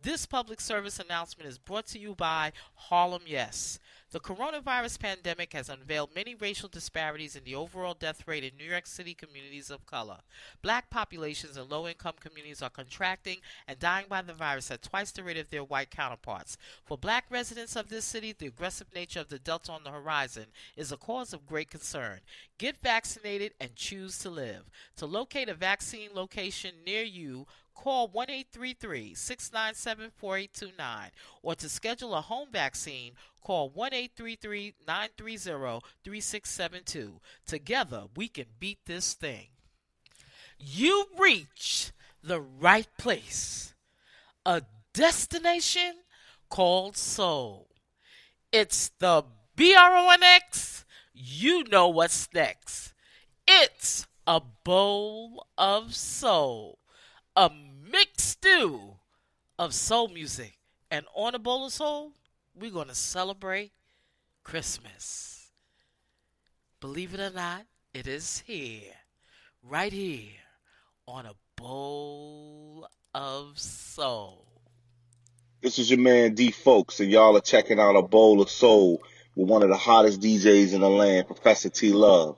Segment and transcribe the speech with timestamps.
[0.00, 3.80] This public service announcement is brought to you by Harlem Yes.
[4.10, 8.70] The coronavirus pandemic has unveiled many racial disparities in the overall death rate in New
[8.70, 10.18] York City communities of color.
[10.62, 15.10] Black populations and low income communities are contracting and dying by the virus at twice
[15.10, 16.56] the rate of their white counterparts.
[16.86, 20.46] For black residents of this city, the aggressive nature of the Delta on the horizon
[20.76, 22.20] is a cause of great concern.
[22.56, 24.70] Get vaccinated and choose to live.
[24.96, 27.46] To locate a vaccine location near you,
[27.78, 31.10] call 1 833 697 4829
[31.42, 37.20] or to schedule a home vaccine, call 1 833 930 3672.
[37.46, 39.46] Together, we can beat this thing.
[40.58, 43.74] You reach the right place,
[44.44, 45.94] a destination
[46.50, 47.68] called soul.
[48.52, 50.84] It's the B R O N X.
[51.14, 52.92] You know what's next.
[53.46, 56.77] It's a bowl of soul
[57.38, 57.52] a
[57.92, 58.80] mixed stew
[59.60, 60.58] of soul music.
[60.90, 62.10] And on a bowl of soul,
[62.58, 63.70] we're going to celebrate
[64.42, 65.46] Christmas.
[66.80, 67.64] Believe it or not,
[67.94, 68.92] it is here,
[69.62, 70.32] right here,
[71.06, 74.44] on a bowl of soul.
[75.60, 79.00] This is your man D Folks, and y'all are checking out a bowl of soul
[79.36, 82.36] with one of the hottest DJs in the land, Professor T Love.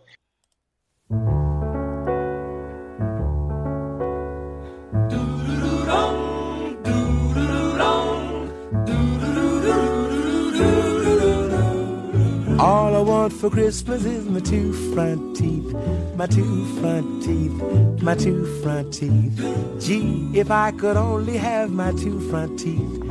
[13.50, 15.74] For Christmas is my two front teeth,
[16.16, 19.38] my two front teeth, my two front teeth.
[19.80, 23.02] Gee, if I could only have my two front teeth,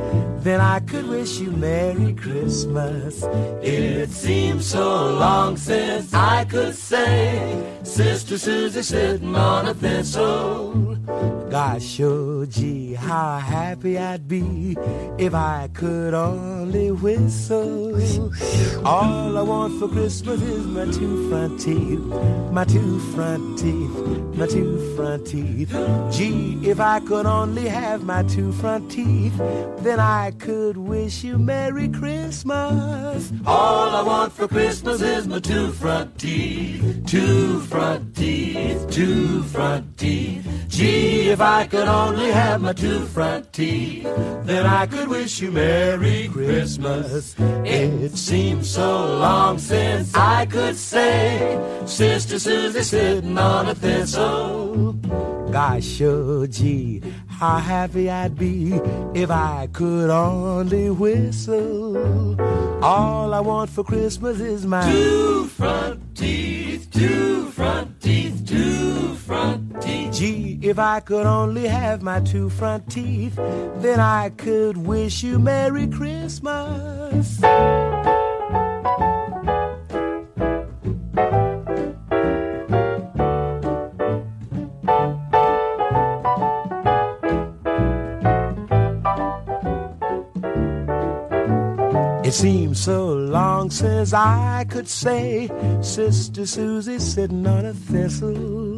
[0.42, 3.22] then I could wish you Merry Christmas.
[3.62, 10.96] It seems so long since I could say, Sister Susie sitting on a thistle.
[11.50, 14.76] Gosh, oh gee, how happy I'd be
[15.18, 18.00] if I could only whistle.
[18.84, 21.98] All I want for Christmas is my two front teeth,
[22.52, 23.96] my two front teeth,
[24.36, 25.70] my two front teeth.
[26.12, 29.36] Gee, if I could only have my two front teeth,
[29.78, 33.32] then I could wish you Merry Christmas.
[33.46, 39.96] All I want for Christmas is my two front teeth, two front teeth, two front
[39.96, 40.46] teeth.
[40.68, 44.04] Gee, if I could only have my two front teeth,
[44.44, 47.34] then I could wish you Merry Christmas.
[47.38, 54.92] It seems so long since I could say, Sister Susie sitting on a thistle.
[55.50, 57.02] Gosh, oh gee,
[57.40, 58.74] how happy I'd be
[59.14, 62.38] if I could only whistle.
[62.84, 69.80] All I want for Christmas is my two front teeth, two front teeth, two front
[69.80, 70.12] teeth.
[70.12, 75.38] Gee, if I could only have my two front teeth, then I could wish you
[75.38, 77.40] Merry Christmas.
[92.30, 95.50] It seems so long since I could say,
[95.82, 98.69] Sister Susie sitting on a thistle.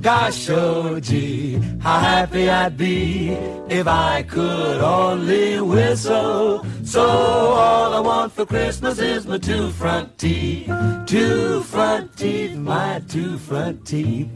[0.00, 3.30] Gosh, oh gee, how happy I'd be
[3.70, 6.66] if I could only whistle.
[6.84, 10.70] So all I want for Christmas is my two front teeth,
[11.06, 14.28] two front teeth, my two front teeth.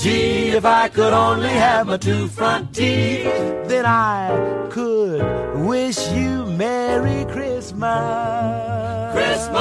[0.00, 3.24] Gee, if I could only have my two front teeth,
[3.66, 5.24] then I could
[5.66, 9.12] wish you Merry Christmas.
[9.12, 9.56] Christmas!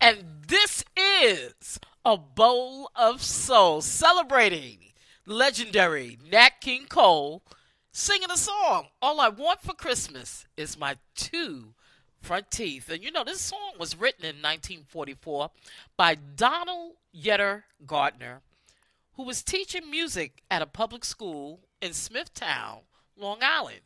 [0.00, 1.51] And this is
[2.04, 4.78] a bowl of soul celebrating
[5.24, 7.42] legendary Nat King Cole
[7.92, 8.88] singing a song.
[9.00, 11.74] All I want for Christmas is my two
[12.20, 12.90] front teeth.
[12.90, 15.50] And you know, this song was written in 1944
[15.96, 18.40] by Donald Yetter Gardner,
[19.14, 22.80] who was teaching music at a public school in Smithtown,
[23.16, 23.80] Long Island.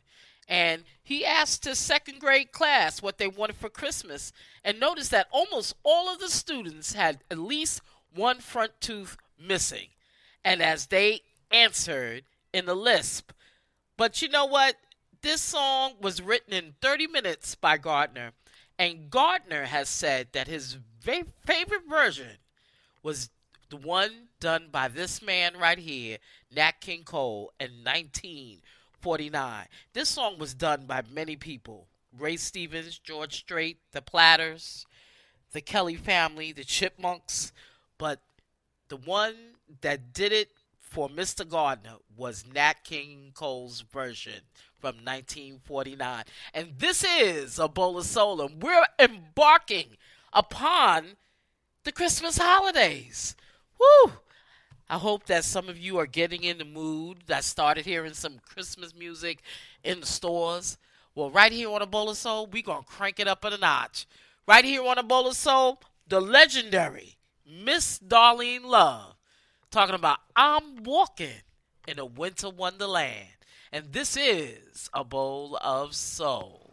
[0.47, 4.31] And he asked his second grade class what they wanted for Christmas
[4.63, 7.81] and noticed that almost all of the students had at least
[8.13, 9.87] one front tooth missing.
[10.43, 11.21] And as they
[11.51, 12.23] answered
[12.53, 13.31] in the lisp.
[13.97, 14.75] But you know what?
[15.21, 18.31] This song was written in 30 minutes by Gardner,
[18.77, 22.37] and Gardner has said that his favorite version
[23.01, 23.29] was
[23.69, 26.17] the one done by this man right here,
[26.55, 29.65] Nat King Cole, in 1949.
[29.93, 31.87] This song was done by many people
[32.17, 34.85] Ray Stevens, George Strait, the Platters,
[35.51, 37.51] the Kelly family, the Chipmunks,
[37.97, 38.21] but
[38.89, 39.35] the one
[39.81, 40.49] that did it
[40.79, 41.47] for Mr.
[41.47, 44.41] Gardner was Nat King Cole's version
[44.79, 46.23] from 1949.
[46.53, 49.97] And this is a bowl of and we're embarking
[50.31, 51.17] upon
[51.83, 53.35] the Christmas holidays.
[53.79, 54.13] Woo!
[54.89, 57.23] I hope that some of you are getting in the mood.
[57.27, 59.41] that started hearing some Christmas music
[59.83, 60.77] in the stores.
[61.13, 63.53] Well, right here on a bowl of soul, we're going to crank it up at
[63.53, 64.07] a notch.
[64.47, 67.16] Right here on a bowl of soul, the legendary
[67.49, 69.15] Miss Darlene Love
[69.71, 71.41] talking about I'm walking
[71.87, 73.29] in a winter wonderland.
[73.71, 76.71] And this is a bowl of soul.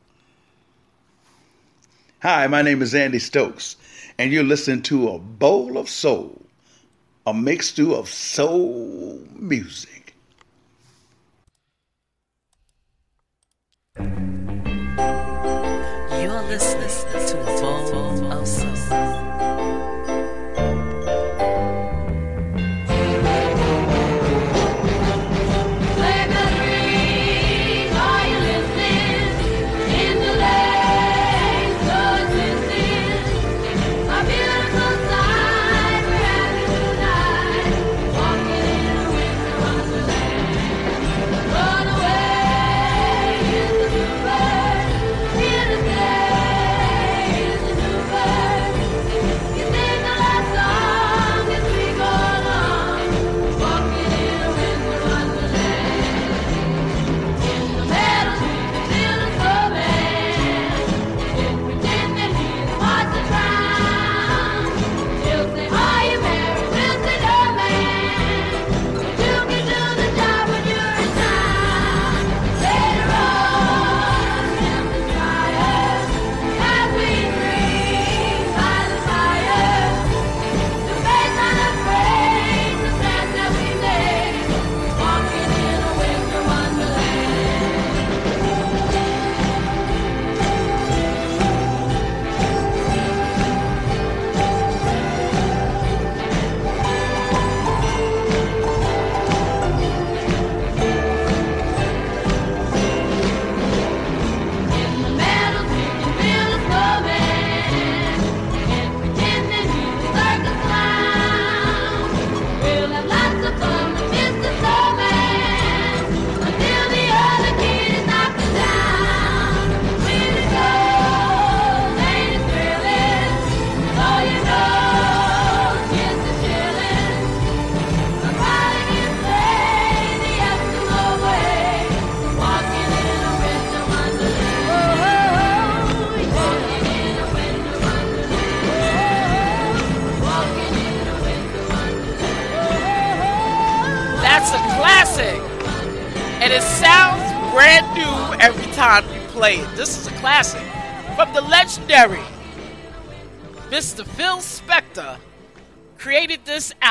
[2.23, 3.77] Hi, my name is Andy Stokes,
[4.19, 6.41] and you're listening to A Bowl of Soul,
[7.27, 10.15] a mixture of soul music.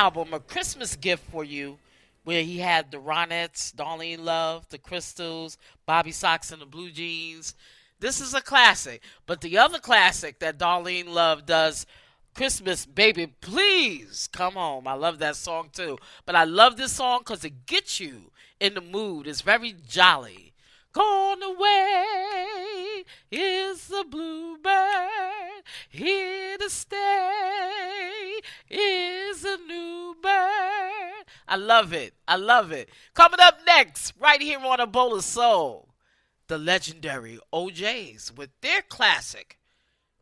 [0.03, 1.77] Album, a Christmas gift for you,
[2.25, 6.12] where he had the Ronettes, Darlene Love, the Crystals, Bob B.
[6.12, 7.55] Soxx and the Blue Jeans.
[8.01, 9.01] This is a classic.
[9.25, 11.86] But the other classic that Darlene Love does
[12.33, 14.89] Christmas, baby, please come home.
[14.89, 15.98] I love that song too.
[16.25, 19.25] But I love this song because it gets you in the mood.
[19.25, 20.43] It's very jolly.
[20.94, 25.64] Gone away is the bluebird.
[25.90, 31.26] Here to stay is a new bird.
[31.48, 32.14] I love it.
[32.28, 32.90] I love it.
[33.16, 35.90] Coming up next, right here on A Bowl of Soul,
[36.48, 39.58] the legendary O'Jays with their classic,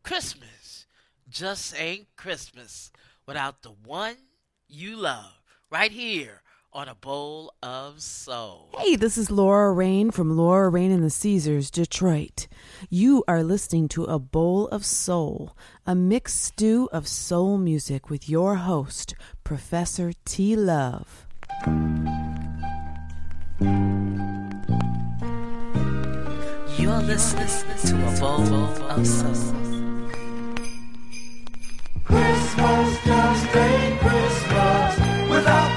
[0.02, 0.86] Christmas
[1.28, 2.90] just ain't Christmas
[3.26, 4.16] without the one
[4.68, 5.40] you love.
[5.70, 6.41] Right here
[6.74, 8.70] on a bowl of soul.
[8.78, 12.48] Hey, this is Laura Rain from Laura Rain and the Caesars, Detroit.
[12.88, 15.54] You are listening to A Bowl of Soul,
[15.86, 19.14] a mixed stew of soul music with your host,
[19.44, 20.56] Professor T.
[20.56, 21.26] Love.
[26.78, 29.56] You're listening to A Bowl of Soul.
[32.04, 35.71] Christmas just ain't Christmas without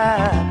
[0.00, 0.49] side.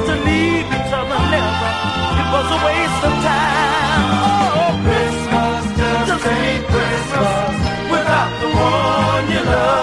[0.00, 1.70] To leave each other never.
[2.20, 4.02] It was a waste of time.
[4.60, 5.62] Oh, Christmas
[6.08, 7.54] just ain't Christmas
[7.92, 9.81] without the one you love.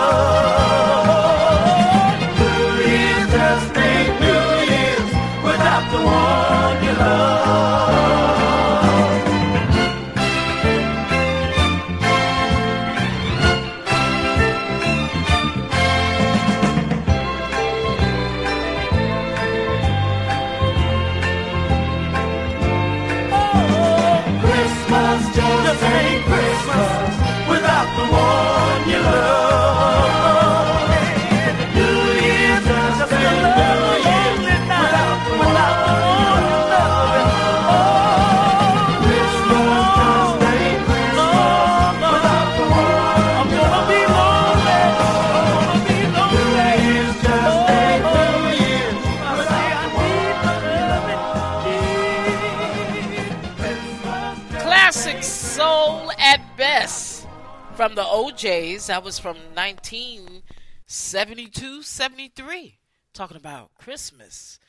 [57.79, 58.87] From the O'Jays.
[58.87, 62.77] That was from 1972 73.
[63.13, 64.59] Talking about Christmas.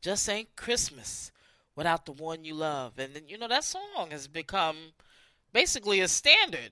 [0.00, 1.32] Just ain't Christmas
[1.74, 2.96] without the one you love.
[2.96, 4.76] And then, you know, that song has become
[5.52, 6.70] basically a standard.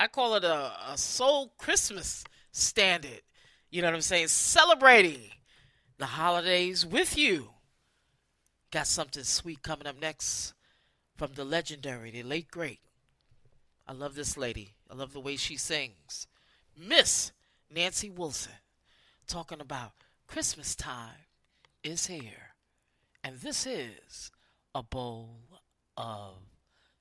[0.00, 3.20] I call it a, a soul Christmas standard.
[3.70, 4.28] You know what I'm saying?
[4.28, 5.20] Celebrating
[5.98, 7.50] the holidays with you.
[8.70, 10.54] Got something sweet coming up next
[11.14, 12.80] from the legendary, the late great.
[13.86, 14.75] I love this lady.
[14.90, 16.26] I love the way she sings.
[16.76, 17.32] Miss
[17.70, 18.52] Nancy Wilson
[19.26, 19.92] talking about
[20.26, 21.26] Christmas time
[21.82, 22.54] is here.
[23.24, 24.30] And this is
[24.74, 25.40] a bowl
[25.96, 26.34] of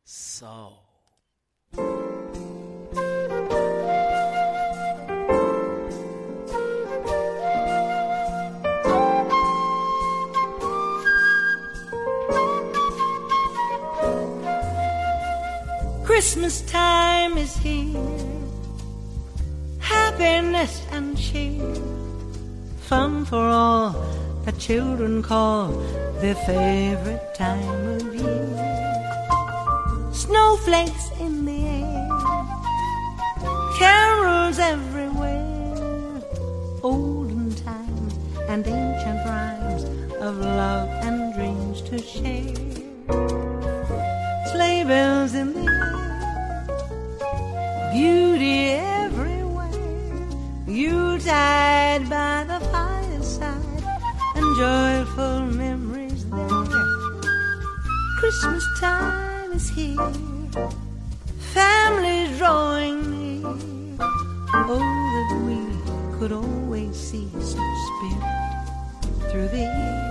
[0.04, 0.86] soul.
[16.16, 18.00] Christmas time is here.
[19.80, 21.76] Happiness and cheer.
[22.88, 23.92] Fun for all
[24.46, 25.72] the children call
[26.22, 28.48] their favorite time of year.
[30.14, 32.08] Snowflakes in the air.
[33.78, 36.22] Carols everywhere.
[36.82, 38.14] Olden times
[38.48, 39.84] and ancient rhymes
[40.22, 42.76] of love and dreams to share
[44.56, 46.05] sleigh bells in the air,
[47.96, 49.72] beauty everywhere.
[50.68, 53.84] Yuletide by the fireside,
[54.36, 56.66] and joyful memories there.
[58.20, 60.12] Christmas time is here,
[61.54, 63.48] families drawing near.
[64.74, 64.80] Oh,
[65.16, 65.60] that we
[66.18, 70.05] could always see such spirit through the year.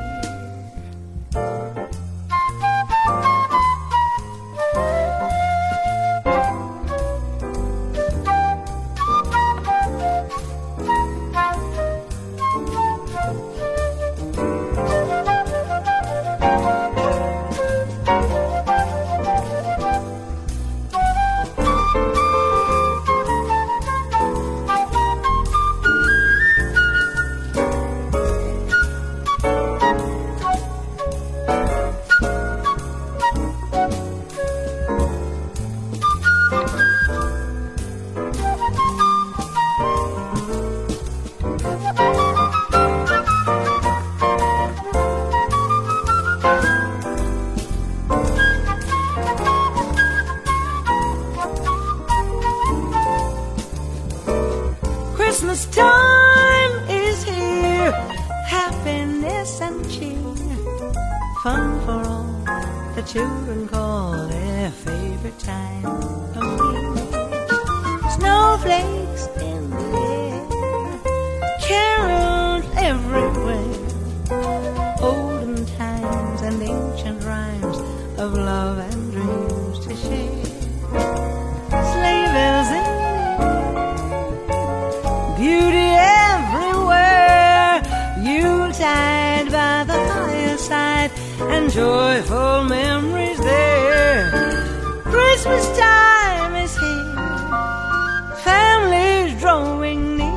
[95.44, 100.32] Christmas time is here, families drawing near.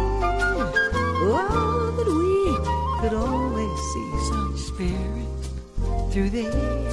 [1.24, 6.92] Oh, oh, that we could always see such spirit through the year.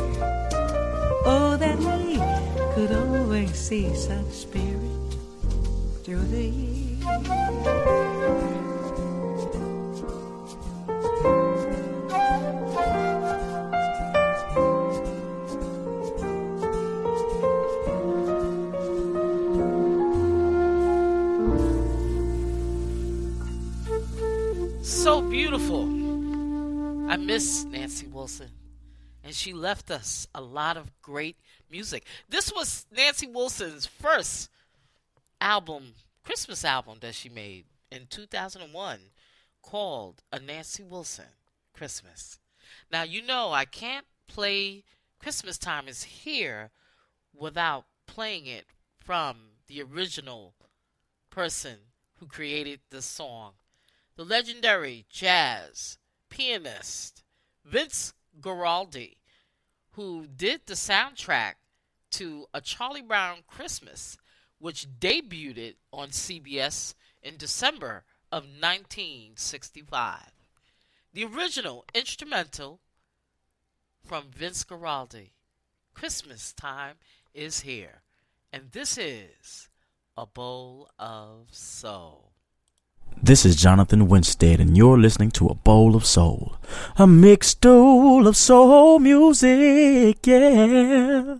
[1.26, 2.22] Oh, that we
[2.76, 5.16] could always see such spirit
[6.04, 7.93] through the year.
[29.44, 31.36] She left us a lot of great
[31.70, 32.06] music.
[32.30, 34.48] This was Nancy Wilson's first
[35.38, 38.98] album, Christmas album that she made in 2001
[39.60, 41.26] called A Nancy Wilson
[41.74, 42.38] Christmas.
[42.90, 44.82] Now, you know, I can't play
[45.18, 46.70] Christmas Time is Here
[47.38, 48.64] without playing it
[48.98, 49.36] from
[49.66, 50.54] the original
[51.28, 51.76] person
[52.18, 53.52] who created this song
[54.16, 55.98] the legendary jazz
[56.30, 57.22] pianist
[57.62, 59.16] Vince Guaraldi,
[59.94, 61.54] who did the soundtrack
[62.10, 64.16] to A Charlie Brown Christmas,
[64.58, 70.20] which debuted on CBS in December of 1965.
[71.12, 72.80] The original instrumental
[74.04, 75.30] from Vince Guaraldi,
[75.94, 76.96] Christmas Time
[77.32, 78.02] is Here,
[78.52, 79.68] and this is
[80.16, 82.33] A Bowl of Soul.
[83.24, 86.56] This is Jonathan Winstead, and you're listening to A Bowl of Soul.
[86.98, 91.38] A mixed bowl of soul music, yeah.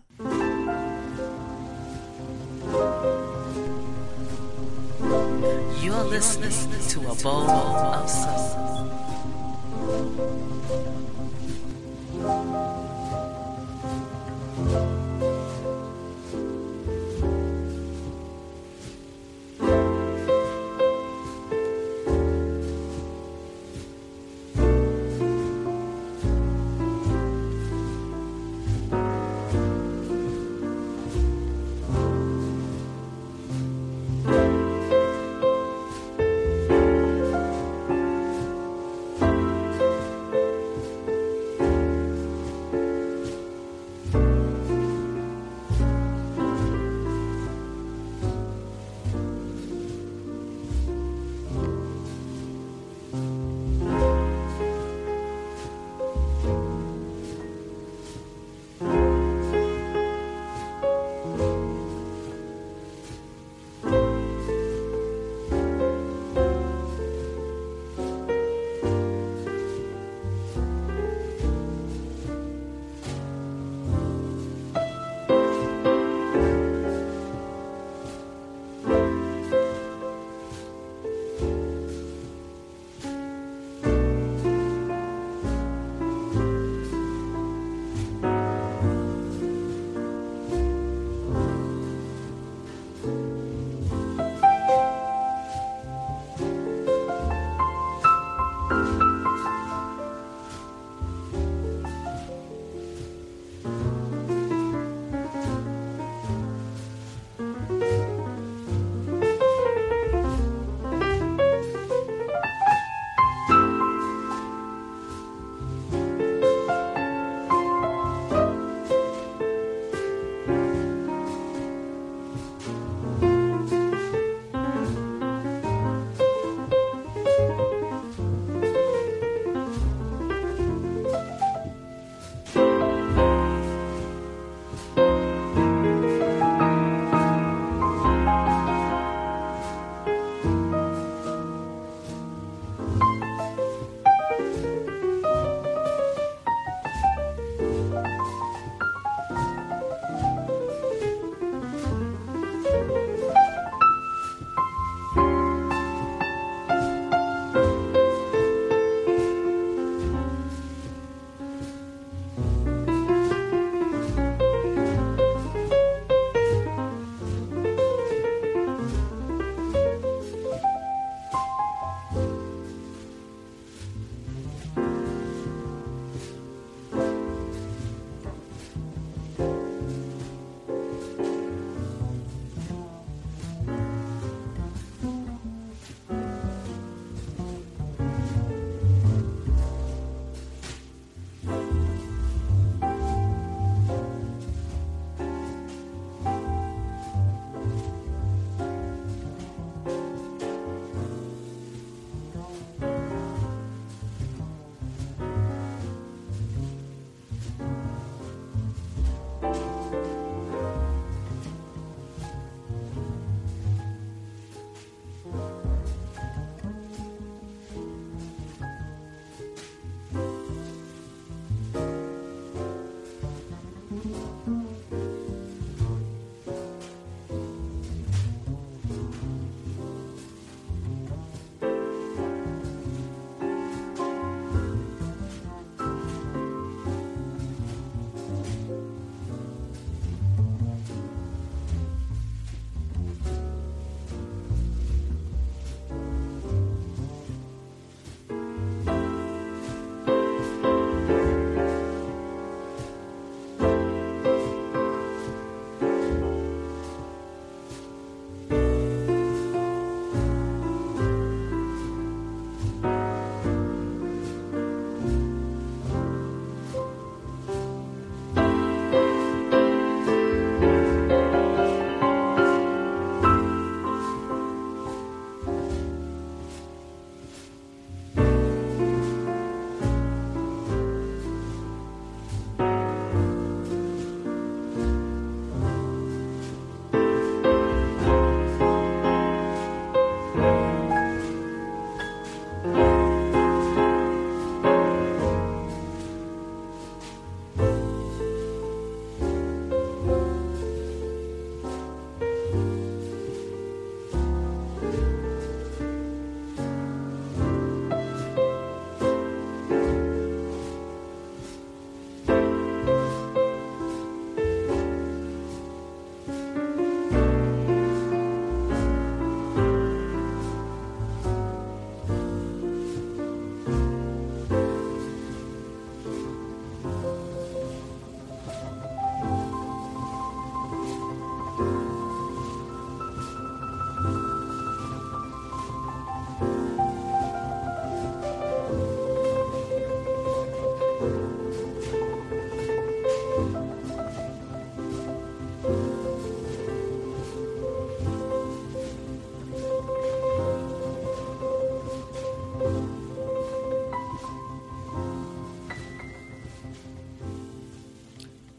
[5.82, 8.54] You're listening to A Bowl of Soul.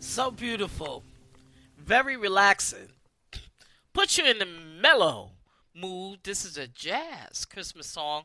[0.05, 1.03] So beautiful.
[1.77, 2.89] Very relaxing.
[3.91, 5.31] Put you in the mellow
[5.73, 6.19] mood.
[6.23, 8.23] This is a jazz Christmas song.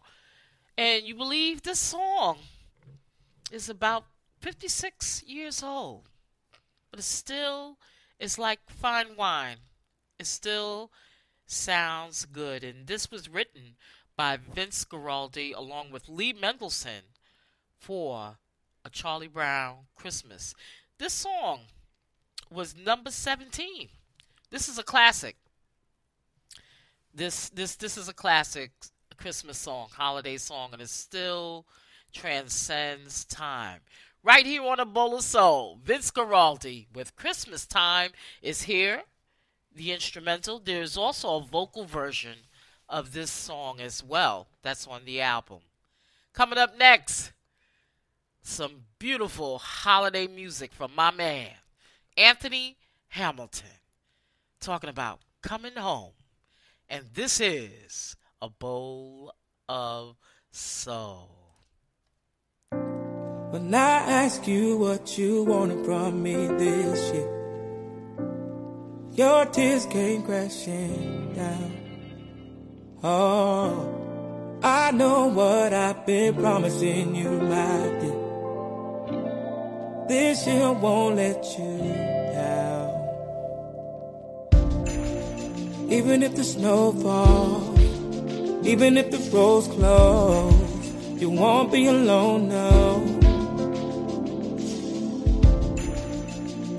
[0.76, 2.38] And you believe this song
[3.50, 4.04] is about
[4.40, 6.02] 56 years old.
[6.90, 7.78] But it still
[8.20, 9.56] is like fine wine.
[10.18, 10.92] It still
[11.46, 12.62] sounds good.
[12.62, 13.74] And this was written
[14.16, 17.16] by Vince Guaraldi along with Lee Mendelson
[17.78, 18.36] for
[18.84, 20.54] a Charlie Brown Christmas.
[21.00, 21.60] This song
[22.50, 23.88] was number 17.
[24.50, 25.34] This is a classic.
[27.14, 28.72] This this this is a classic
[29.16, 31.64] Christmas song, holiday song, and it still
[32.12, 33.80] transcends time.
[34.22, 38.10] Right here on a bowl of soul, Vince Guaraldi with Christmas Time
[38.42, 39.04] is here.
[39.74, 40.58] The instrumental.
[40.58, 42.40] There's also a vocal version
[42.90, 44.48] of this song as well.
[44.60, 45.60] That's on the album.
[46.34, 47.32] Coming up next,
[48.42, 51.48] some beautiful holiday music from my man,
[52.16, 52.76] Anthony
[53.08, 53.68] Hamilton,
[54.60, 56.12] talking about coming home.
[56.88, 59.32] And this is a bowl
[59.68, 60.16] of
[60.50, 61.30] soul.
[63.50, 67.36] When I ask you what you wanted from me this year,
[69.12, 71.76] your tears came crashing down.
[73.02, 78.29] Oh, I know what I've been promising you, my dear.
[80.10, 81.78] This year won't let you
[82.34, 82.90] down.
[85.88, 87.78] Even if the snow falls,
[88.66, 90.52] even if the roads close,
[91.16, 93.00] you won't be alone, no.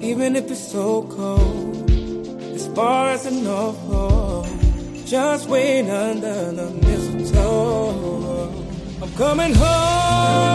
[0.02, 1.90] Even if it's so cold,
[2.54, 4.46] as far as the north pole,
[5.06, 8.52] just wait under the mistletoe.
[9.02, 10.51] I'm coming home.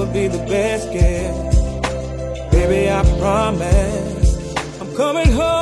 [0.00, 1.52] Would be the best gift,
[2.52, 2.90] baby.
[2.90, 4.30] I promise.
[4.80, 5.60] I'm coming home,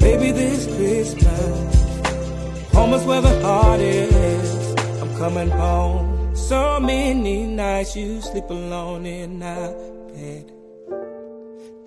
[0.00, 0.32] baby.
[0.32, 2.72] This Christmas.
[2.74, 4.74] Home is where the heart is.
[5.00, 6.34] I'm coming home.
[6.34, 9.72] So many nights you sleep alone in our
[10.08, 10.50] bed.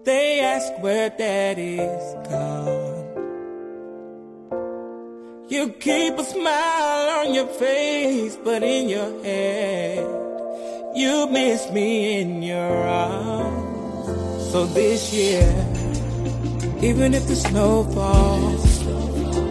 [0.05, 2.92] They ask where daddy's gone.
[5.53, 9.99] You keep a smile on your face, but in your head,
[10.95, 14.51] you miss me in your arms.
[14.51, 15.45] So this year,
[16.81, 18.81] even if the snow falls,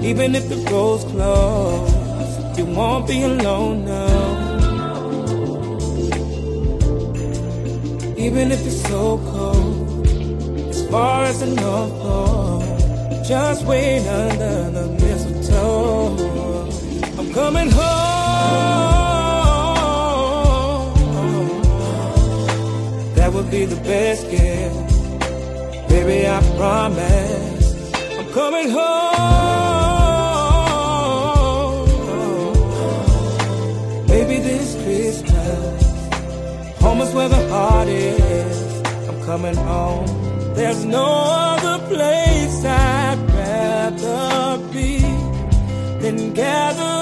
[0.05, 4.59] even if the roads close, you won't be alone now.
[8.19, 10.09] Even if it's so cold,
[10.69, 12.59] as far as the north oh,
[13.09, 15.03] pole, just wait under the.
[15.13, 15.22] I'm
[17.33, 17.83] coming home.
[23.15, 26.29] That would be the best gift, baby.
[26.29, 27.93] I promise.
[28.19, 29.13] I'm coming home.
[34.09, 35.83] Maybe this Christmas,
[36.81, 38.83] home is where the heart is.
[39.09, 40.07] I'm coming home.
[40.55, 45.01] There's no other place I'd rather be
[46.03, 47.02] than gathered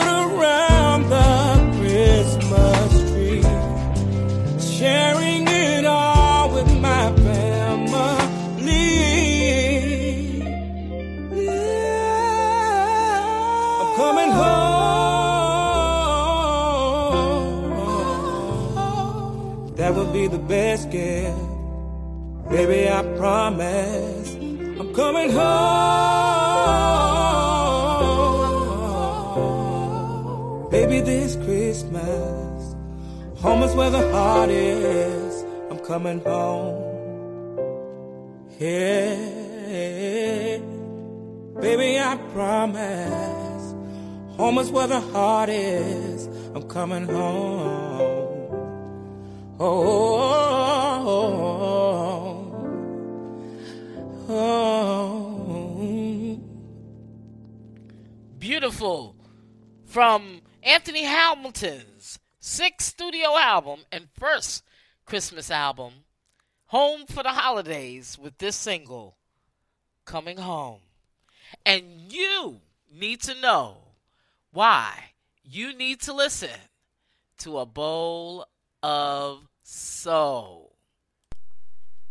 [4.80, 8.88] sharing it all with my family.
[11.44, 12.20] Yeah,
[13.80, 14.56] I'm coming home.
[19.76, 21.38] That would be the best gift.
[22.48, 24.34] Baby, I promise
[24.80, 25.50] I'm coming home.
[30.70, 32.39] Baby, this Christmas,
[33.40, 35.44] home is where the heart is.
[35.70, 36.88] I'm coming home.
[38.58, 39.16] Yeah,
[41.60, 43.74] baby, I promise.
[44.36, 46.26] Home is where the heart is.
[46.54, 47.88] I'm coming home.
[49.58, 51.08] Oh, oh,
[54.28, 54.28] oh.
[54.28, 56.40] oh.
[58.38, 59.16] Beautiful.
[59.86, 64.64] From Anthony Hamilton's sixth studio album and first
[65.04, 65.92] Christmas album,
[66.66, 69.16] Home for the Holidays, with this single,
[70.04, 70.80] Coming Home.
[71.66, 72.60] And you
[72.92, 73.78] need to know
[74.52, 75.12] why
[75.44, 76.58] you need to listen
[77.38, 78.46] to a bowl
[78.82, 80.59] of soul.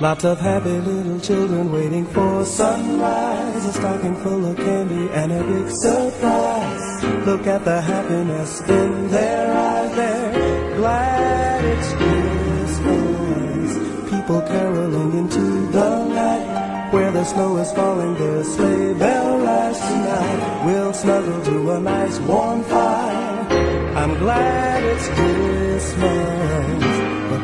[0.00, 3.64] Lots of happy little children waiting for sunrise.
[3.66, 7.04] A stocking full of candy and a big surprise.
[7.26, 9.96] Look at the happiness in their eyes.
[9.96, 13.70] They're glad it's Christmas.
[14.08, 16.92] People caroling into the night.
[16.92, 20.64] Where the snow is falling, their sleigh bell rise tonight.
[20.64, 23.48] We'll snuggle to a nice warm fire.
[23.96, 26.87] I'm glad it's Christmas.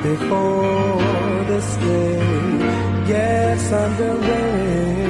[0.04, 1.00] Before
[1.48, 2.18] this day
[3.06, 5.06] gets underway,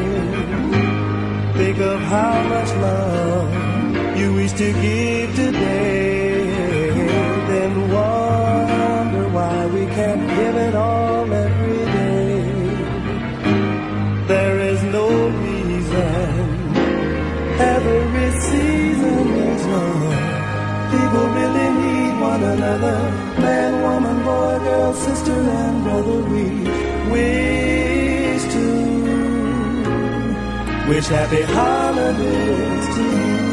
[1.54, 6.44] think of how much love you wish to give today.
[7.48, 12.44] Then wonder why we can't give it all every day.
[14.28, 16.76] There is no reason
[17.58, 20.14] every season needs love.
[20.92, 23.23] People really need one another.
[23.44, 26.18] Man, woman, boy, girl, sister, and brother.
[26.32, 26.44] We
[27.12, 28.66] wish to
[30.88, 33.44] wish happy holidays to you.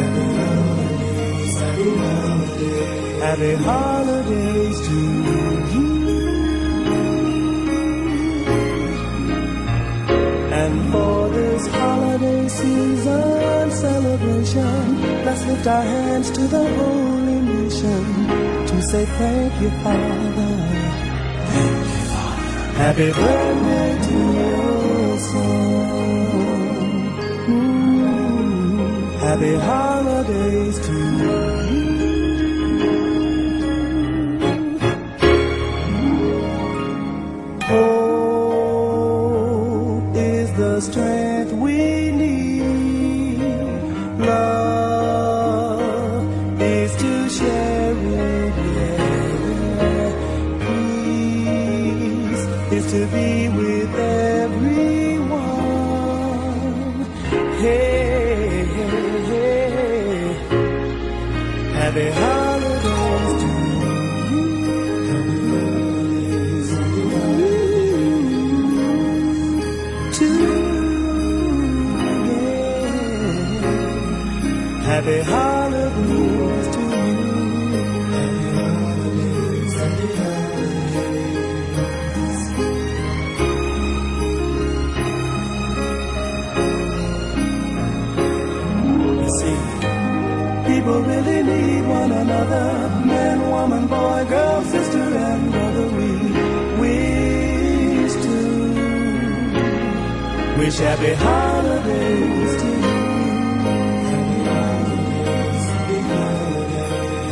[0.00, 4.98] Happy holidays, happy holidays, happy holidays to
[5.74, 5.94] you.
[10.60, 18.43] And for this holiday season celebration, let's lift our hands to the holy nation to
[18.94, 20.50] say thank you, Father.
[21.52, 22.58] Thank you, Father.
[22.82, 25.54] Happy birthday to your son.
[29.24, 31.38] Happy holidays to you.
[37.68, 38.94] Hope
[40.16, 41.23] is the strength
[57.64, 60.60] Hey, hey, hey.
[61.78, 63.94] Happy holidays to you.
[70.12, 70.54] To you.
[74.82, 75.53] Happy holidays
[93.64, 95.86] woman, boy, girl, sister, and brother.
[95.98, 96.10] We
[96.82, 98.36] wish to
[100.58, 102.92] wish happy holidays to you.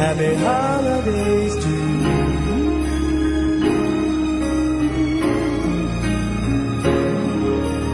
[0.04, 2.20] Happy holidays, to you.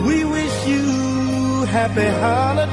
[0.09, 0.87] We wish you
[1.77, 2.68] happy holidays.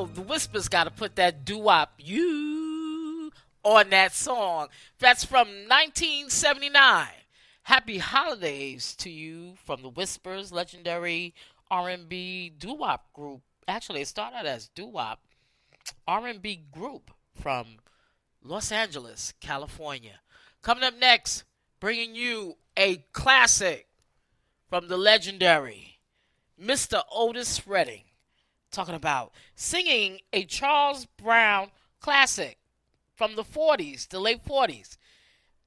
[0.00, 3.30] Know the Whispers got to put that doo-wop you
[3.62, 4.68] on that song.
[4.98, 7.06] That's from 1979.
[7.64, 11.34] Happy holidays to you from the Whispers, legendary
[11.70, 13.42] R&B doo-wop group.
[13.68, 15.20] Actually, it started as doo-wop
[16.06, 17.66] R&B group from
[18.42, 20.20] Los Angeles, California.
[20.62, 21.44] Coming up next,
[21.78, 23.86] bringing you a classic
[24.68, 25.98] from the legendary
[26.60, 27.02] Mr.
[27.10, 28.04] Otis Redding,
[28.70, 32.58] talking about singing a Charles Brown classic
[33.14, 34.96] from the 40s, the late 40s.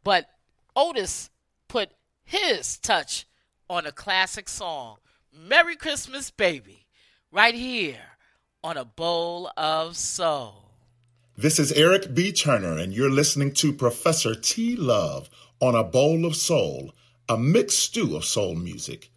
[0.04, 0.30] But
[0.76, 1.30] Otis
[1.68, 1.92] put
[2.24, 3.26] his touch
[3.70, 4.98] on a classic song,
[5.32, 6.88] Merry Christmas Baby,
[7.32, 8.18] right here
[8.64, 10.72] on A Bowl of Soul.
[11.36, 12.32] This is Eric B.
[12.32, 14.76] Turner, and you're listening to Professor T.
[14.76, 16.94] Love on A Bowl of Soul,
[17.28, 19.10] a mixed stew of soul music.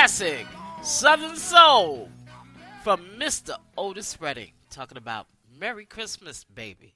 [0.00, 0.46] Classic
[0.82, 2.08] Southern Soul
[2.82, 3.54] from Mr.
[3.76, 5.26] Otis Redding, talking about
[5.58, 6.94] Merry Christmas, baby.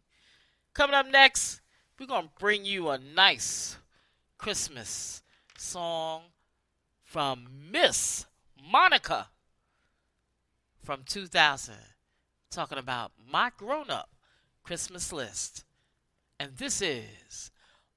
[0.73, 1.61] Coming up next,
[2.01, 3.77] we're going to bring you a nice
[4.39, 5.23] Christmas
[5.59, 6.23] song
[7.03, 8.25] from Miss
[8.73, 9.29] Monica
[10.83, 11.75] from 2000,
[12.51, 14.09] talking about my grown up
[14.63, 15.67] Christmas list.
[16.41, 17.51] And this is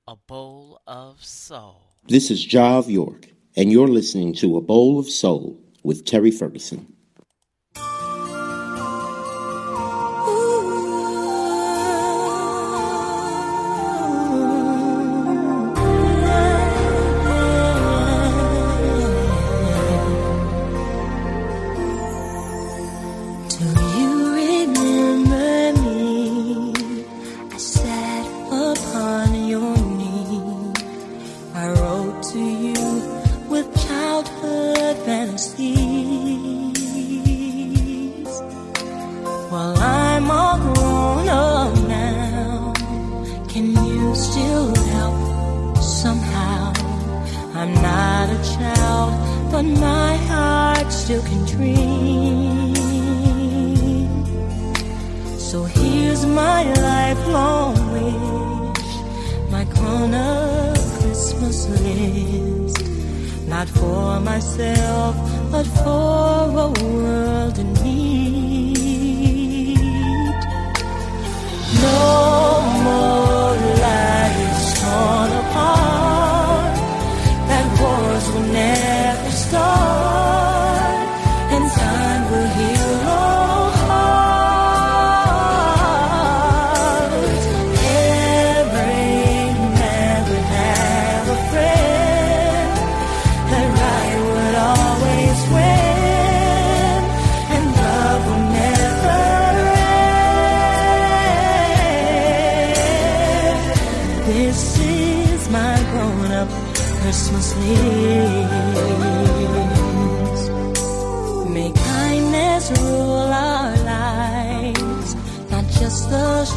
[0.06, 1.94] A Bowl of Soul.
[2.06, 6.94] This is Jav York, and you're listening to A Bowl of Soul with Terry Ferguson.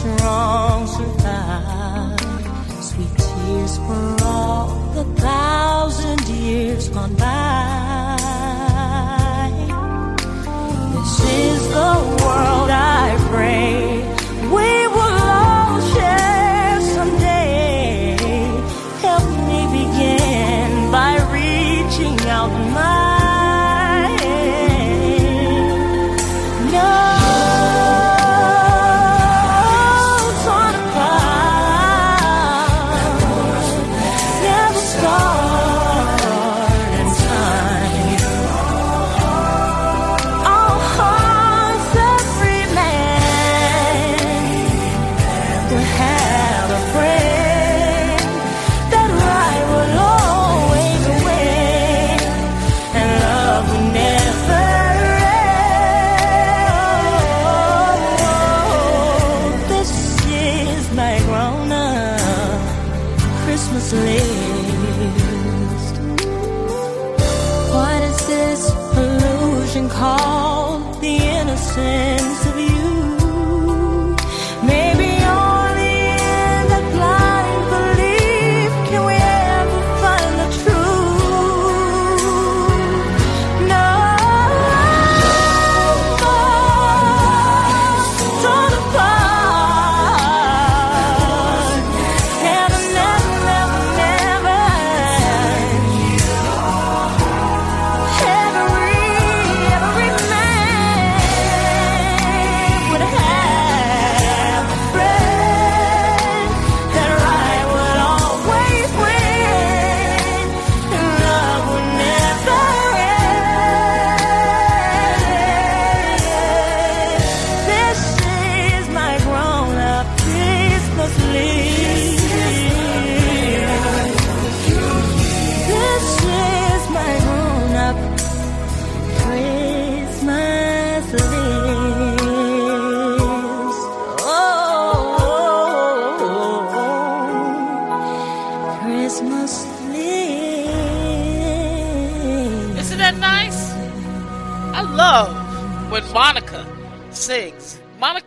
[0.01, 2.21] strong survive.
[2.83, 7.50] Sweet tears for all the thousand years gone by.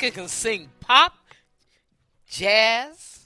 [0.04, 1.14] motherfucker can sing pop,
[2.28, 3.26] jazz,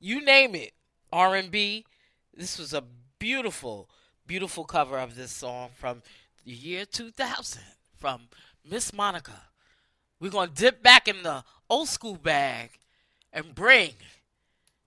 [0.00, 0.72] you name it,
[1.12, 1.84] R&B.
[2.32, 2.84] This was a
[3.18, 3.88] beautiful,
[4.26, 6.02] beautiful cover of this song from
[6.44, 7.62] the year 2000
[7.96, 8.28] from
[8.68, 9.42] Miss Monica.
[10.20, 12.70] We're going to dip back in the old school bag
[13.32, 13.92] and bring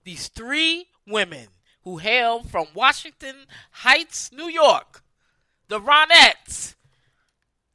[0.04, 1.48] these three women
[1.82, 3.36] who hail from Washington
[3.70, 5.02] Heights, New York,
[5.68, 6.74] the Ronettes,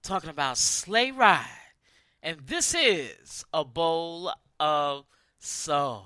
[0.02, 1.63] talking about sleigh ride.
[2.26, 5.04] And this is a bowl of
[5.40, 6.06] soul.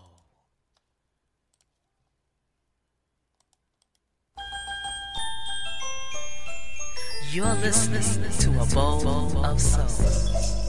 [7.30, 10.67] You're listening to a bowl of soul.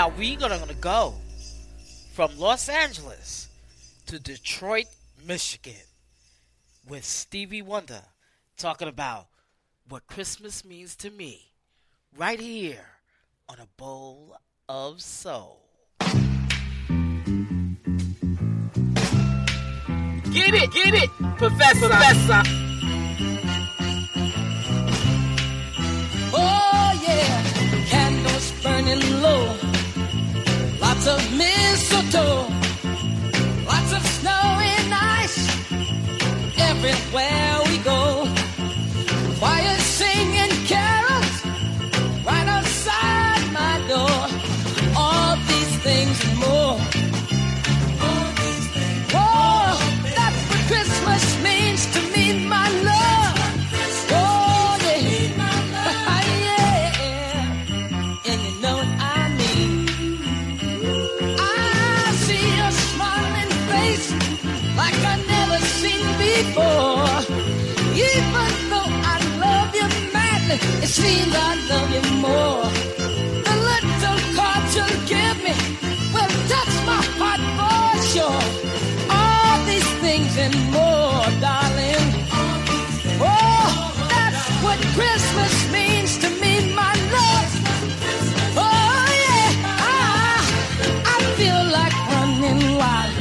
[0.00, 1.12] Now we're gonna go
[2.14, 3.48] from Los Angeles
[4.06, 4.86] to Detroit,
[5.26, 5.74] Michigan,
[6.88, 8.00] with Stevie Wonder
[8.56, 9.26] talking about
[9.86, 11.52] what Christmas means to me,
[12.16, 12.86] right here
[13.46, 14.38] on a bowl
[14.70, 15.66] of soul.
[15.98, 16.14] Get
[20.54, 21.88] it, get it, Professor.
[21.88, 22.42] Professor.
[26.32, 27.42] Oh yeah,
[27.84, 29.58] candles burning low,
[31.00, 32.46] lots of mistletoe,
[33.64, 35.48] lots of snow and ice.
[36.58, 37.69] Everywhere
[70.82, 72.64] it seems I love you more.
[73.46, 75.54] The little cards you give me
[76.14, 78.42] will touch my heart for sure.
[79.10, 82.06] All these things and more, darling.
[83.20, 83.68] Oh,
[84.12, 87.50] that's what Christmas means to me, my love.
[88.56, 89.50] Oh yeah,
[89.92, 90.40] ah,
[91.14, 93.12] I feel like running wild.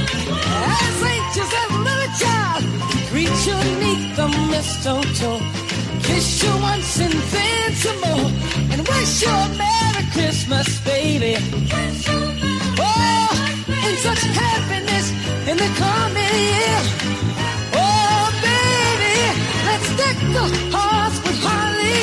[0.79, 2.63] As anxious as a little child,
[3.11, 5.39] greet you neath the mistletoe,
[6.19, 8.29] kiss you once and then some more,
[8.71, 11.33] and wish you a Merry Christmas, baby.
[12.77, 13.29] Oh,
[13.85, 15.05] and such happiness
[15.49, 16.79] in the coming year.
[17.83, 19.17] Oh, baby,
[19.67, 20.45] let's deck the
[20.75, 22.01] hearts with holly,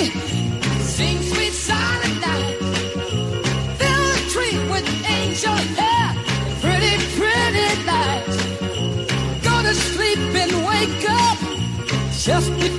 [0.94, 2.56] sing sweet silent night.
[3.80, 4.86] Fill the tree with
[5.18, 6.08] angel hair,
[6.62, 8.36] pretty, pretty lights.
[9.46, 11.38] Go to sleep and wake up
[12.26, 12.75] just before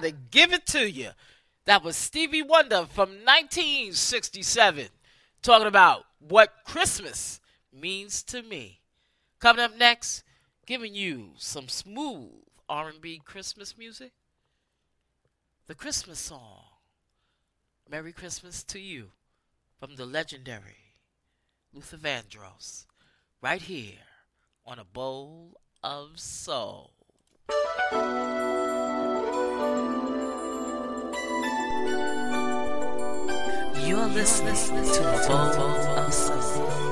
[0.00, 1.10] to give it to you.
[1.64, 4.88] That was Stevie Wonder from 1967
[5.42, 7.40] talking about what Christmas
[7.72, 8.80] means to me.
[9.40, 10.22] Coming up next,
[10.66, 12.30] giving you some smooth
[12.68, 14.12] R&B Christmas music.
[15.66, 16.62] The Christmas song.
[17.88, 19.10] Merry Christmas to you
[19.78, 20.94] from the legendary
[21.72, 22.86] Luther Vandross
[23.40, 24.02] right here
[24.64, 26.90] on a bowl of soul.
[33.84, 36.86] You're listening to a bowl of soul.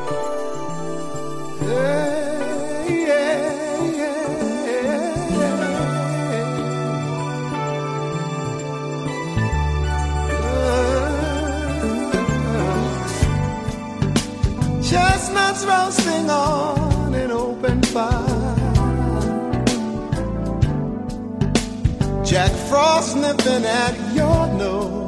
[14.83, 18.55] Chestnuts roasting on an open fire.
[22.25, 25.04] Jack Frost nipping at your nose.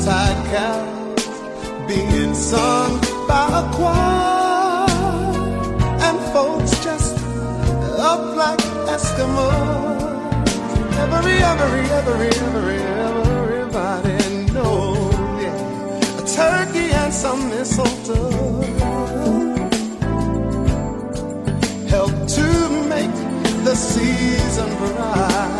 [0.00, 1.26] Yuletide carols
[1.86, 2.98] being sung
[3.28, 4.88] by a choir.
[6.06, 7.16] And folks just
[7.98, 10.00] up like Eskimos.
[11.02, 16.20] Every, every, every, every, everybody knows, yeah.
[16.20, 18.62] A turkey and some mistletoe
[21.88, 22.48] help to
[22.88, 23.14] make
[23.64, 25.59] the season bright.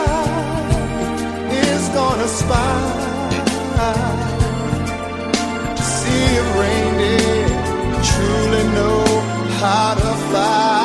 [2.01, 2.81] gonna spy
[5.77, 7.47] to see if reindeer
[8.09, 9.03] truly know
[9.61, 10.80] how to fly.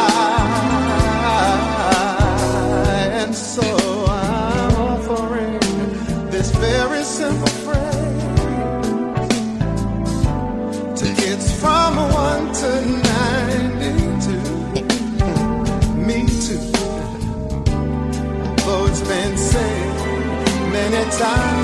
[21.18, 21.55] Many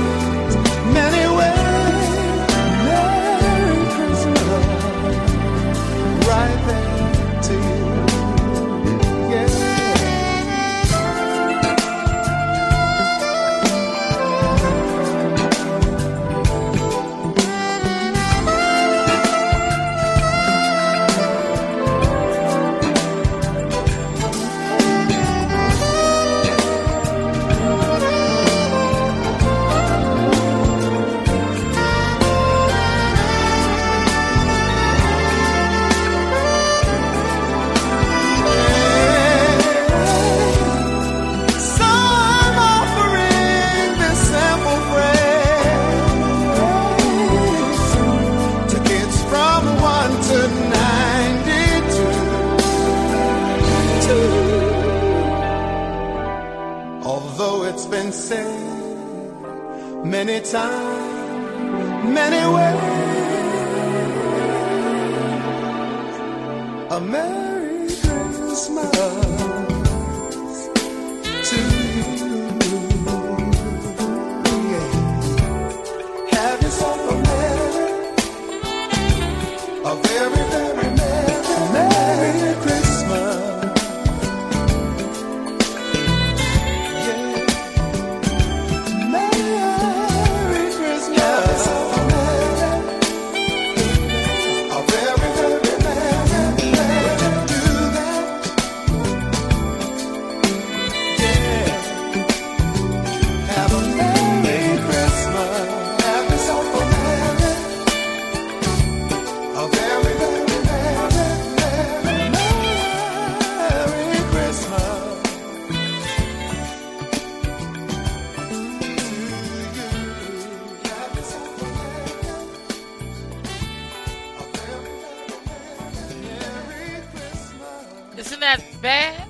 [128.82, 129.28] bad?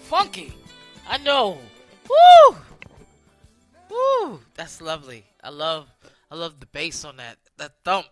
[0.00, 0.52] Funky.
[1.08, 1.58] I know.
[2.08, 2.56] Woo!
[3.88, 4.40] Woo!
[4.54, 5.24] That's lovely.
[5.42, 5.88] I love
[6.30, 7.38] I love the bass on that.
[7.56, 8.06] That thump.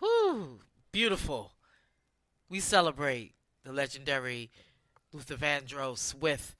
[0.00, 0.58] Woo!
[0.90, 1.52] Beautiful.
[2.48, 3.34] We celebrate
[3.64, 4.50] the legendary
[5.12, 6.56] Luther Vandross with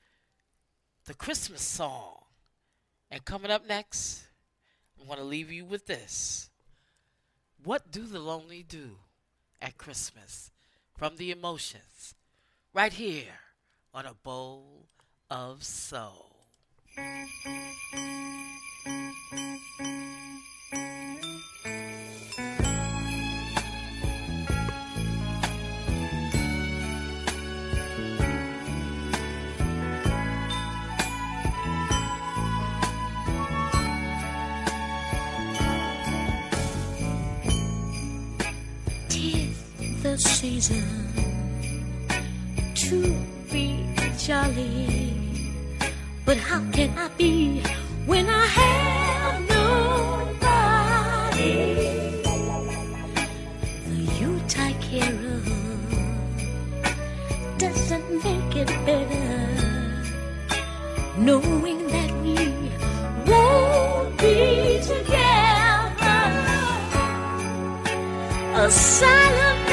[1.06, 2.24] the Christmas song.
[3.10, 4.26] And coming up next,
[5.00, 6.50] I want to leave you with this.
[7.62, 8.98] What do the lonely do
[9.60, 10.50] at Christmas?
[10.96, 12.15] From the emotions,
[12.76, 13.24] right here
[13.94, 14.84] on a bowl
[15.30, 16.26] of soul.
[39.08, 39.62] Tis
[40.02, 41.05] the season
[42.88, 42.98] to
[43.50, 43.84] be
[44.16, 45.10] jolly.
[46.24, 47.60] But how can I be
[48.06, 50.36] when I have nobody?
[53.88, 55.42] The Yuletide carol
[57.58, 59.34] doesn't make it better.
[61.18, 62.36] Knowing that we
[63.26, 66.22] won't be together
[68.54, 69.65] a silent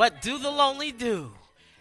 [0.00, 1.32] What do the lonely do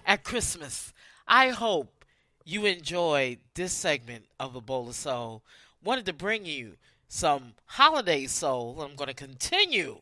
[0.06, 0.92] at Christmas?
[1.26, 2.04] I hope
[2.44, 5.42] you enjoyed this segment of A Bowl of Soul.
[5.82, 6.76] Wanted to bring you
[7.08, 8.82] some holiday soul.
[8.82, 10.02] I'm going to continue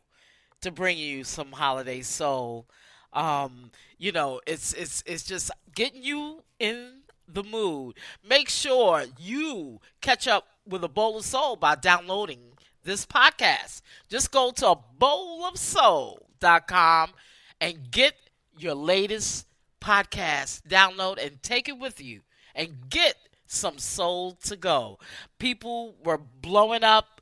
[0.62, 2.66] to bring you some holiday soul.
[3.14, 8.00] Um, you know, it's it's it's just getting you in the mood.
[8.28, 12.40] Make sure you catch up with a bowl of soul by downloading
[12.84, 13.84] this podcast.
[14.10, 17.12] Just go to bowlofsoul.com
[17.60, 18.16] and get
[18.58, 19.46] your latest
[19.82, 22.22] podcast download and take it with you
[22.56, 25.00] and get some soul to go.
[25.40, 27.22] People were blowing up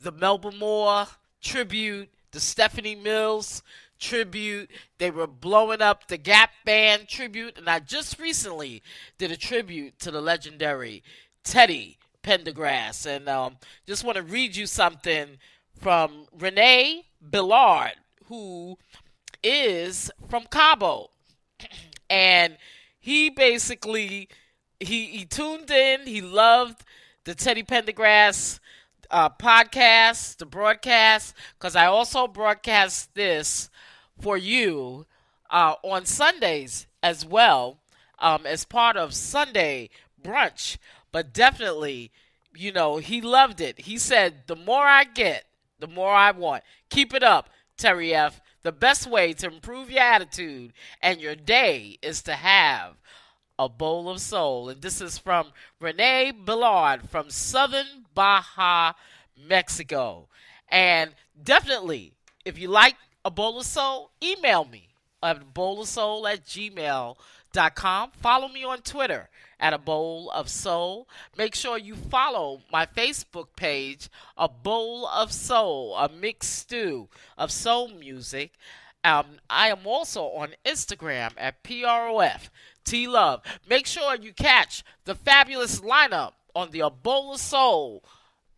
[0.00, 1.06] the Melba Moore
[1.42, 3.62] tribute, the Stephanie Mills
[3.98, 4.70] tribute.
[4.98, 8.82] They were blowing up the Gap Band tribute, and I just recently
[9.18, 11.02] did a tribute to the legendary
[11.42, 13.06] Teddy Pendergrass.
[13.06, 13.56] And um,
[13.86, 15.38] just want to read you something
[15.80, 17.94] from Renee Billard,
[18.26, 18.78] who
[19.44, 21.10] is from Cabo.
[22.10, 22.56] And
[22.98, 24.28] he basically
[24.80, 26.82] he he tuned in, he loved
[27.24, 28.58] the Teddy Pendergrass
[29.10, 33.70] uh, podcast, the broadcast, because I also broadcast this
[34.20, 35.06] for you
[35.50, 37.78] uh, on Sundays as well
[38.18, 39.90] um, as part of Sunday
[40.22, 40.78] brunch.
[41.12, 42.10] But definitely,
[42.54, 43.80] you know, he loved it.
[43.80, 45.44] He said, the more I get,
[45.78, 46.64] the more I want.
[46.90, 48.40] Keep it up, Terry F.
[48.64, 52.94] The best way to improve your attitude and your day is to have
[53.58, 54.70] a bowl of soul.
[54.70, 58.94] And this is from Renee Billard from Southern Baja,
[59.36, 60.28] Mexico.
[60.70, 62.14] And definitely,
[62.46, 64.88] if you like a bowl of soul, email me
[65.22, 68.10] at bowl of soul at gmail.com.
[68.12, 69.28] Follow me on Twitter
[69.58, 71.08] at a bowl of soul.
[71.36, 77.50] Make sure you follow my Facebook page, A Bowl of Soul, a mixed stew of
[77.50, 78.52] soul music.
[79.02, 82.50] Um, I am also on Instagram at PROF
[82.84, 83.42] T Love.
[83.68, 88.02] Make sure you catch the fabulous lineup on the A Bowl of Soul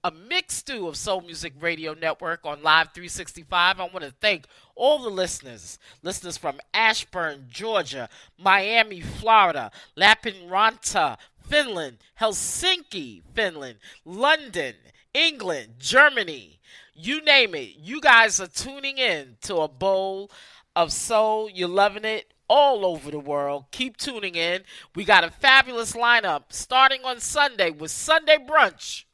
[0.07, 3.81] a mixed stew of Soul Music Radio Network on Live 365.
[3.81, 4.47] I want to thank
[4.77, 8.09] all the listeners, listeners from Ashburn, Georgia,
[8.39, 11.17] Miami, Florida, Lappeenranta,
[11.49, 14.75] Finland, Helsinki, Finland, London,
[15.15, 16.61] England, Germany,
[16.95, 17.77] you name it.
[17.79, 20.31] You guys are tuning in to a bowl
[20.75, 21.51] of soul.
[21.51, 23.67] You're loving it all over the world.
[23.71, 24.63] Keep tuning in.
[24.95, 29.05] We got a fabulous lineup starting on Sunday with Sunday Brunch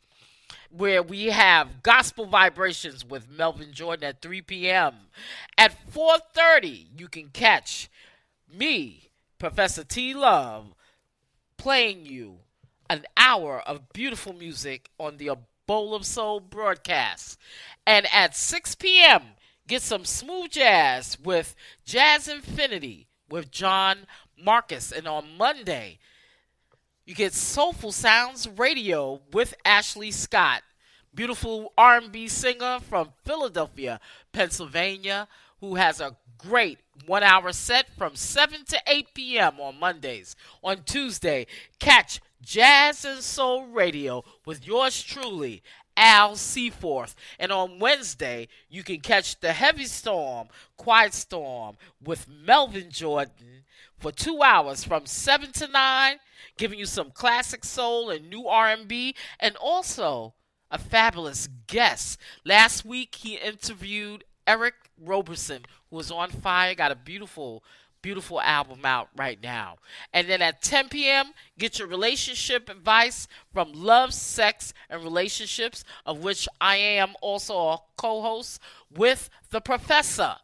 [0.75, 4.95] where we have gospel vibrations with Melvin Jordan at 3 p.m.
[5.59, 7.91] At 4:30, you can catch
[8.53, 10.75] me, Professor T Love,
[11.57, 12.39] playing you
[12.89, 15.31] an hour of beautiful music on the
[15.66, 17.39] Bowl of Soul broadcast.
[17.87, 19.23] And at 6 p.m.,
[19.66, 21.55] get some smooth jazz with
[21.85, 24.07] Jazz Infinity with John
[24.37, 24.93] Marcus.
[24.93, 25.99] And on Monday,
[27.05, 30.63] you get Soulful Sounds Radio with Ashley Scott,
[31.15, 33.99] beautiful R&B singer from Philadelphia,
[34.33, 35.27] Pennsylvania,
[35.61, 39.61] who has a great one-hour set from 7 to 8 p.m.
[39.61, 40.37] on Mondays.
[40.63, 41.47] On Tuesday,
[41.81, 45.63] catch Jazz and Soul Radio with yours truly,
[45.97, 47.17] Al Seaforth.
[47.39, 53.65] And on Wednesday, you can catch the Heavy Storm, Quiet Storm with Melvin Jordan
[54.03, 56.19] for two hours from 7 to 9
[56.57, 60.35] giving you some classic soul and new R&B, and also
[60.71, 62.19] a fabulous guest.
[62.45, 67.63] Last week he interviewed Eric Roberson, who was on fire, got a beautiful,
[68.01, 69.77] beautiful album out right now.
[70.13, 76.19] And then at 10 p.m., get your relationship advice from Love, Sex, and Relationships, of
[76.19, 80.37] which I am also a co-host with the professor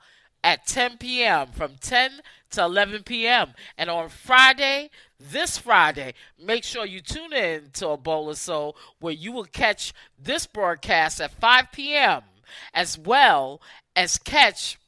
[0.43, 1.49] at 10 p.m.
[1.49, 2.21] from 10
[2.51, 3.53] to 11 p.m.
[3.77, 8.77] And on Friday, this Friday, make sure you tune in to A Bowl of Soul
[9.01, 12.23] where you will catch this broadcast at 5 p.m.
[12.73, 13.61] as well
[13.97, 14.79] as catch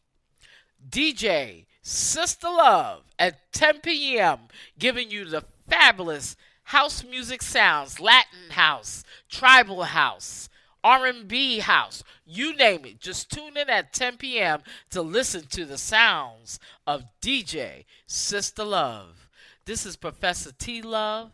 [0.89, 4.39] DJ Sister Love at 10 p.m.
[4.79, 10.49] giving you the fabulous house music sounds, Latin house, tribal house,
[10.83, 13.01] R&B house, you name it.
[13.01, 14.61] Just tune in at 10 p.m.
[14.91, 19.29] to listen to the sounds of DJ Sister Love.
[19.67, 21.31] This is Professor T Love.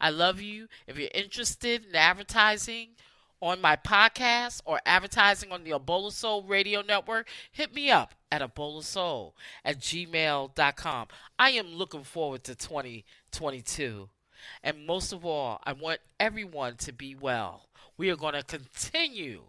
[0.00, 0.68] I love you.
[0.86, 2.90] If you're interested in advertising
[3.40, 7.90] on my podcast or advertising on the A Bowl of Soul Radio Network, hit me
[7.90, 9.32] up at ebolasoul
[9.64, 11.08] at gmail.com.
[11.38, 14.08] I am looking forward to 2022.
[14.62, 17.68] And most of all, I want everyone to be well.
[17.96, 19.42] We are going to continue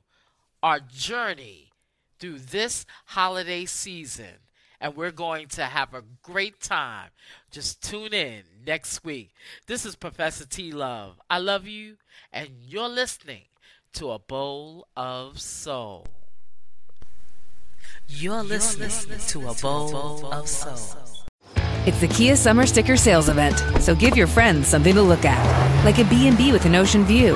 [0.61, 1.71] our journey
[2.19, 4.39] through this holiday season.
[4.79, 7.09] And we're going to have a great time.
[7.49, 9.31] Just tune in next week.
[9.67, 11.19] This is Professor T Love.
[11.29, 11.95] I love you,
[12.31, 13.45] and you're listening
[13.93, 16.05] to A Bowl of Soul.
[18.07, 20.99] You're listening, to A Bowl, of Soul.
[21.87, 25.85] It's the Kia Summer Sticker Sales Event, so give your friends something to look at,
[25.85, 27.35] like a B&B with an ocean view,